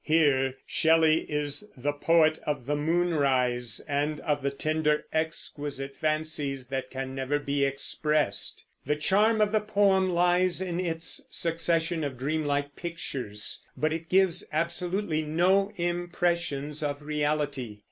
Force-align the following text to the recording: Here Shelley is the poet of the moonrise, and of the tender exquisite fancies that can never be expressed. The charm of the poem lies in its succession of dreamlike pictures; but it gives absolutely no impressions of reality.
Here 0.03 0.57
Shelley 0.65 1.31
is 1.31 1.63
the 1.77 1.93
poet 1.93 2.39
of 2.43 2.65
the 2.65 2.75
moonrise, 2.75 3.79
and 3.87 4.19
of 4.21 4.41
the 4.41 4.49
tender 4.49 5.05
exquisite 5.13 5.95
fancies 5.95 6.65
that 6.69 6.89
can 6.89 7.13
never 7.13 7.37
be 7.37 7.63
expressed. 7.63 8.65
The 8.83 8.95
charm 8.95 9.41
of 9.41 9.51
the 9.51 9.59
poem 9.61 10.09
lies 10.09 10.59
in 10.59 10.79
its 10.79 11.27
succession 11.29 12.03
of 12.03 12.17
dreamlike 12.17 12.75
pictures; 12.75 13.63
but 13.77 13.93
it 13.93 14.09
gives 14.09 14.43
absolutely 14.51 15.21
no 15.21 15.71
impressions 15.75 16.81
of 16.81 17.03
reality. 17.03 17.77